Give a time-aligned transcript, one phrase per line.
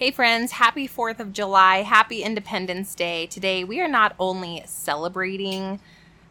[0.00, 1.82] Hey, friends, happy 4th of July.
[1.82, 3.26] Happy Independence Day.
[3.26, 5.78] Today, we are not only celebrating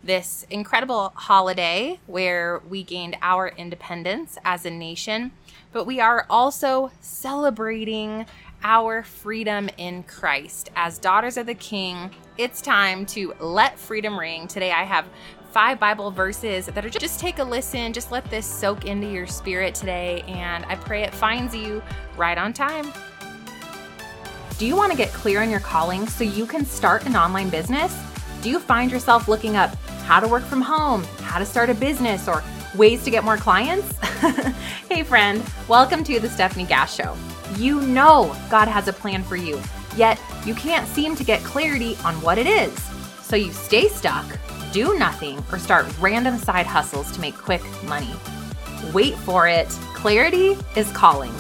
[0.04, 5.34] this incredible holiday where we gained our independence as a nation,
[5.72, 8.26] but we are also celebrating
[8.64, 10.72] our freedom in Christ.
[10.76, 12.10] As daughters of the King,
[12.40, 14.48] it's time to let freedom ring.
[14.48, 15.06] Today, I have
[15.52, 19.28] five Bible verses that are just take a listen, just let this soak into your
[19.28, 21.84] spirit today, and I pray it finds you
[22.18, 22.92] right on time.
[24.60, 27.50] Do you want to get clear on your calling so you can start an online
[27.50, 27.98] business?
[28.42, 31.74] Do you find yourself looking up how to work from home, how to start a
[31.74, 32.44] business, or
[32.76, 33.98] ways to get more clients?
[34.90, 37.16] hey, friend, welcome to the Stefanie Gass Show.
[37.56, 39.62] You know God has a plan for you,
[39.96, 42.78] yet you can't seem to get clarity on what it is.
[43.24, 44.26] So you stay stuck,
[44.74, 48.14] do nothing, or start random side hustles to make quick money.
[48.92, 49.70] Wait for it.
[49.94, 51.32] Clarity is calling.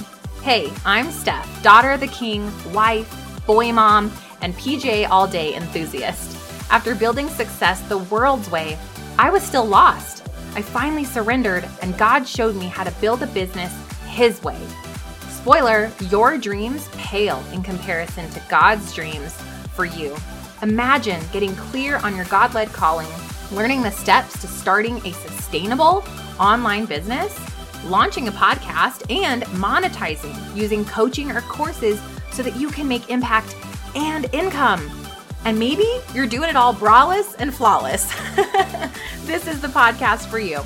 [0.41, 3.18] Hey, I'm Stef, daughter of the king, wife,
[3.49, 6.37] boy mom, and PJ all day enthusiast.
[6.70, 8.77] After building success the world's way,
[9.18, 10.23] I was still lost.
[10.54, 13.73] I finally surrendered, and God showed me how to build a business
[14.05, 14.60] His way.
[15.32, 19.34] Spoiler, your dreams pale in comparison to God's dreams
[19.73, 20.16] for you.
[20.62, 23.10] Imagine getting clear on your God led calling,
[23.51, 26.05] learning the steps to starting a sustainable
[26.40, 27.35] online business
[27.85, 32.01] launching a podcast, and monetizing using coaching or courses
[32.32, 33.55] so that you can make impact
[33.96, 34.90] and income.
[35.46, 38.13] And maybe you're doing it all braless and flawless.
[39.26, 40.62] this is the podcast for you.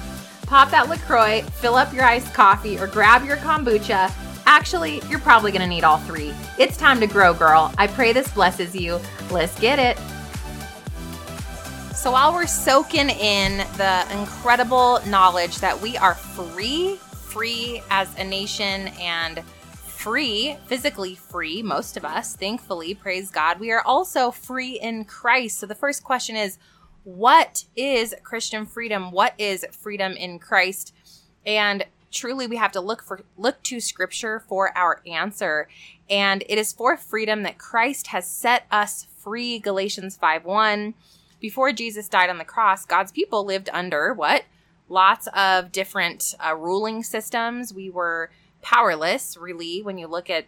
[0.48, 4.12] Pop that LaCroix, fill up your iced coffee, or grab your kombucha.
[4.46, 6.34] Actually, you're probably gonna need all three.
[6.60, 7.74] It's time to grow, girl.
[7.78, 9.00] I pray this blesses you.
[9.32, 9.98] Let's get it.
[11.96, 18.24] So while we're soaking in the incredible knowledge that we are free, free as a
[18.24, 19.42] nation and
[20.04, 25.60] free, physically free, most of us, thankfully, praise God, we are also free in Christ.
[25.60, 26.58] So the first question is,
[27.06, 29.12] what is Christian freedom?
[29.12, 30.94] What is freedom in Christ?
[31.46, 35.68] And truly we have to look for look to scripture for our answer
[36.10, 40.96] and it is for freedom that Christ has set us free Galatians 5:1
[41.40, 44.44] before Jesus died on the cross, God's people lived under what?
[44.90, 47.74] Lots of different uh, ruling systems.
[47.74, 48.30] We were
[48.64, 50.48] powerless, really, when you look at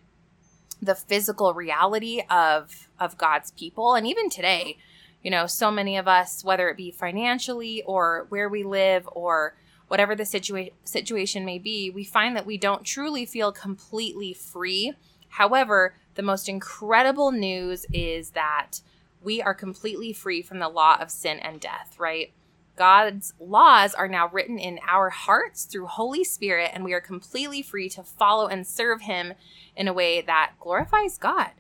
[0.82, 4.78] the physical reality of of God's people, and even today,
[5.22, 9.56] you know, so many of us, whether it be financially or where we live or
[9.88, 14.94] whatever the situa- situation may be, we find that we don't truly feel completely free.
[15.30, 18.82] However, the most incredible news is that
[19.22, 22.32] we are completely free from the law of sin and death, right?
[22.76, 27.62] God's laws are now written in our hearts through Holy Spirit, and we are completely
[27.62, 29.34] free to follow and serve Him
[29.76, 31.52] in a way that glorifies God,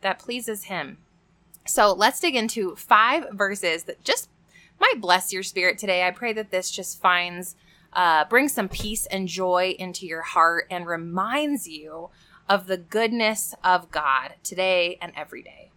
[0.00, 0.98] that pleases Him.
[1.66, 4.28] So let's dig into five verses that just
[4.80, 6.06] might bless your spirit today.
[6.06, 7.54] I pray that this just finds,
[7.92, 12.10] uh, brings some peace and joy into your heart and reminds you
[12.48, 15.69] of the goodness of God today and every day.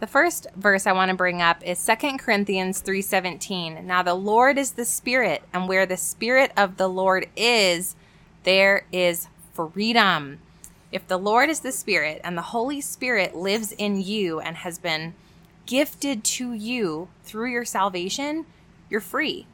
[0.00, 3.84] The first verse I want to bring up is 2 Corinthians 3:17.
[3.84, 7.96] Now the Lord is the Spirit, and where the Spirit of the Lord is,
[8.44, 10.38] there is freedom.
[10.90, 14.78] If the Lord is the Spirit and the Holy Spirit lives in you and has
[14.78, 15.12] been
[15.66, 18.46] gifted to you through your salvation,
[18.88, 19.46] you're free.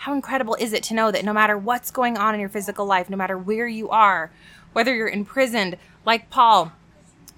[0.00, 2.84] How incredible is it to know that no matter what's going on in your physical
[2.84, 4.30] life, no matter where you are,
[4.74, 6.72] whether you're imprisoned like Paul,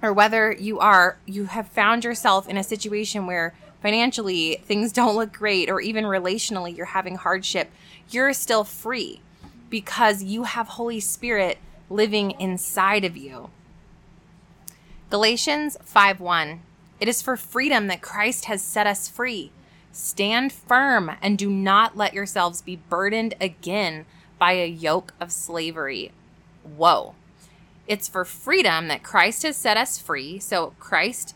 [0.03, 5.16] or whether you are you have found yourself in a situation where financially things don't
[5.16, 7.70] look great or even relationally you're having hardship
[8.10, 9.20] you're still free
[9.70, 11.59] because you have holy spirit
[11.91, 13.50] living inside of you.
[15.10, 16.60] Galatians 5:1
[17.00, 19.53] it is for freedom that christ has set us free.
[19.92, 24.04] Stand firm and do not let yourselves be burdened again
[24.38, 26.12] by a yoke of slavery.
[26.62, 27.15] Whoa
[27.88, 30.38] it's for freedom that Christ has set us free.
[30.38, 31.34] So Christ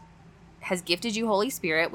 [0.60, 1.92] has gifted you Holy Spirit.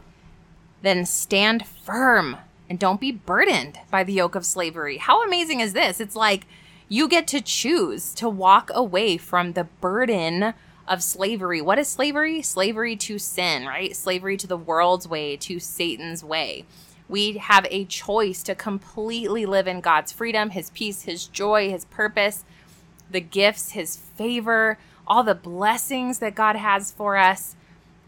[0.81, 2.37] Then stand firm
[2.69, 4.97] and don't be burdened by the yoke of slavery.
[4.97, 6.01] How amazing is this?
[6.01, 6.47] It's like
[6.89, 10.53] you get to choose to walk away from the burden
[10.87, 11.61] of slavery.
[11.61, 12.41] What is slavery?
[12.41, 13.95] Slavery to sin, right?
[13.95, 16.65] Slavery to the world's way, to Satan's way.
[17.09, 21.85] We have a choice to completely live in God's freedom, His peace, His joy, His
[21.85, 22.43] purpose,
[23.09, 24.77] the gifts, His favor,
[25.07, 27.55] all the blessings that God has for us.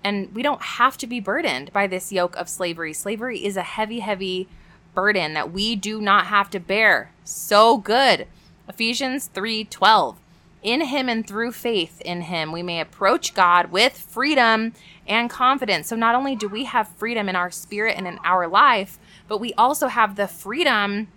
[0.04, 2.94] And we don't have to be burdened by this yoke of slavery.
[2.94, 4.48] Slavery is a heavy, heavy
[4.94, 7.12] burden that we do not have to bear.
[7.24, 8.28] So good.
[8.68, 10.18] Ephesians 3:12.
[10.62, 14.74] in him and through faith in him, we may approach God with freedom
[15.08, 15.88] and confidence.
[15.88, 19.40] So not only do we have freedom in our spirit and in our life, but
[19.40, 21.08] we also have the freedom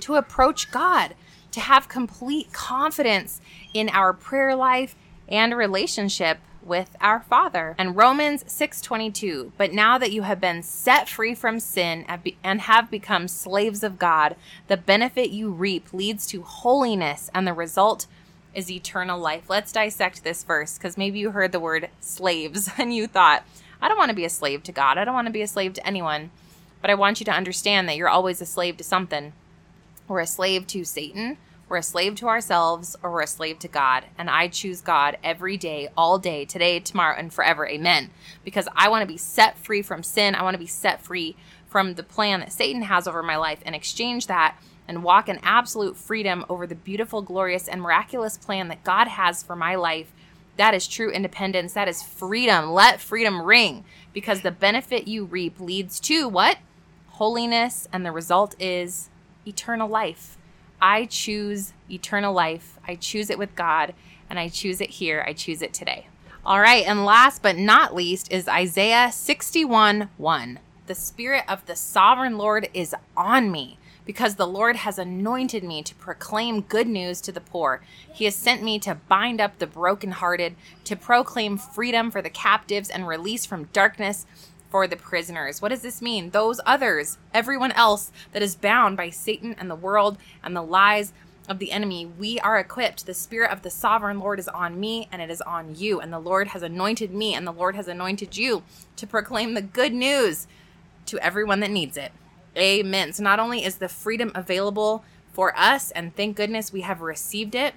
[0.00, 1.14] to approach God,
[1.54, 3.40] to have complete confidence
[3.72, 4.94] in our prayer life
[5.28, 7.74] and relationship with our Father.
[7.78, 12.06] And Romans 6:22, but now that you have been set free from sin
[12.42, 14.36] and have become slaves of God,
[14.66, 18.06] the benefit you reap leads to holiness and the result
[18.54, 19.44] is eternal life.
[19.48, 23.44] Let's dissect this verse because maybe you heard the word slaves and you thought,
[23.80, 24.98] I don't want to be a slave to God.
[24.98, 26.30] I don't want to be a slave to anyone.
[26.80, 29.32] But I want you to understand that you're always a slave to something.
[30.06, 33.68] We're a slave to Satan, we're a slave to ourselves, or we're a slave to
[33.68, 34.04] God.
[34.18, 37.66] And I choose God every day, all day, today, tomorrow, and forever.
[37.66, 38.10] Amen.
[38.44, 40.34] Because I want to be set free from sin.
[40.34, 43.60] I want to be set free from the plan that Satan has over my life
[43.64, 44.56] and exchange that
[44.86, 49.42] and walk in absolute freedom over the beautiful, glorious, and miraculous plan that God has
[49.42, 50.12] for my life.
[50.56, 51.72] That is true independence.
[51.72, 52.70] That is freedom.
[52.70, 56.58] Let freedom ring because the benefit you reap leads to what?
[57.08, 59.08] Holiness, and the result is
[59.46, 60.36] eternal life.
[60.84, 62.78] I choose eternal life.
[62.86, 63.94] I choose it with God,
[64.28, 65.24] and I choose it here.
[65.26, 66.08] I choose it today.
[66.44, 70.58] All right, and last but not least is Isaiah 61 1.
[70.86, 75.82] The Spirit of the Sovereign Lord is on me because the Lord has anointed me
[75.82, 77.80] to proclaim good news to the poor.
[78.12, 80.54] He has sent me to bind up the brokenhearted,
[80.84, 84.26] to proclaim freedom for the captives and release from darkness
[84.74, 85.62] for the prisoners.
[85.62, 86.30] What does this mean?
[86.30, 91.12] Those others, everyone else that is bound by Satan and the world and the lies
[91.48, 93.06] of the enemy, we are equipped.
[93.06, 96.00] The Spirit of the sovereign Lord is on me and it is on you.
[96.00, 98.64] And the Lord has anointed me and the Lord has anointed you
[98.96, 100.48] to proclaim the good news
[101.06, 102.10] to everyone that needs it.
[102.56, 103.12] Amen.
[103.12, 107.54] So not only is the freedom available for us, and thank goodness we have received
[107.54, 107.74] it,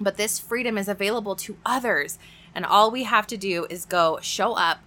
[0.00, 2.18] but this freedom is available to others.
[2.54, 4.78] And all we have to do is go show up,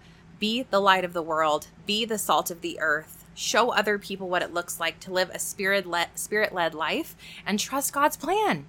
[0.45, 4.29] be the light of the world, be the salt of the earth, show other people
[4.29, 7.15] what it looks like to live a spirit led spirit led life
[7.47, 8.67] and trust God's plan.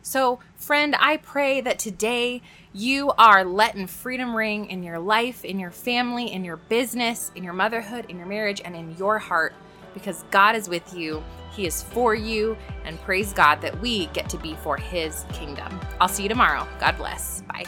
[0.00, 2.40] So, friend, I pray that today
[2.72, 7.44] you are letting freedom ring in your life, in your family, in your business, in
[7.44, 9.52] your motherhood, in your marriage, and in your heart
[9.92, 11.22] because God is with you.
[11.54, 15.78] He is for you, and praise God that we get to be for His kingdom.
[16.00, 16.66] I'll see you tomorrow.
[16.80, 17.42] God bless.
[17.42, 17.66] Bye.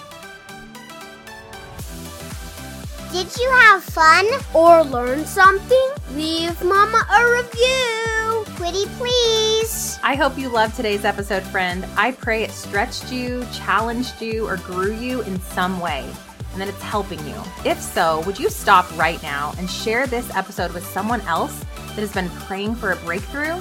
[3.12, 4.24] Did you have fun
[4.54, 5.90] or learn something?
[6.12, 8.44] Leave Mama a review.
[8.54, 9.98] Pretty please.
[10.04, 11.84] I hope you loved today's episode, friend.
[11.96, 16.08] I pray it stretched you, challenged you, or grew you in some way
[16.52, 17.34] and that it's helping you.
[17.64, 21.98] If so, would you stop right now and share this episode with someone else that
[21.98, 23.60] has been praying for a breakthrough?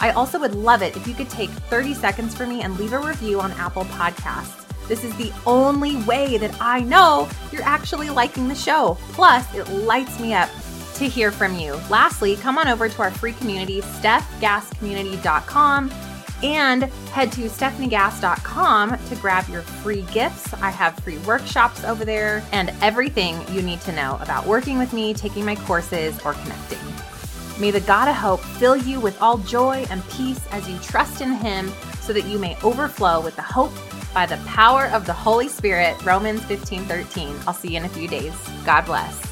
[0.00, 2.94] I also would love it if you could take 30 seconds for me and leave
[2.94, 4.57] a review on Apple Podcasts.
[4.88, 8.96] This is the only way that I know you're actually liking the show.
[9.12, 10.48] Plus, it lights me up
[10.94, 11.74] to hear from you.
[11.90, 15.92] Lastly, come on over to our free community, stefgasscommunity.com,
[16.42, 20.52] and head to stefaniegass.com to grab your free gifts.
[20.54, 24.92] I have free workshops over there and everything you need to know about working with
[24.92, 26.78] me, taking my courses, or connecting.
[27.60, 31.20] May the God of hope fill you with all joy and peace as you trust
[31.20, 33.72] in him so that you may overflow with the hope
[34.18, 35.94] by the power of the Holy Spirit.
[36.04, 37.36] Romans 15 13.
[37.46, 38.34] I'll see you in a few days.
[38.66, 39.27] God bless.